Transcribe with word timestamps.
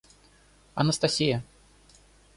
Анастасия 0.79 1.43